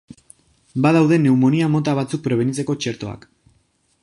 Badaude 0.85 1.19
pneumonia 1.25 1.69
mota 1.75 1.95
batzuk 2.01 2.25
prebenitzeko 2.29 2.81
txertoak. 2.87 3.31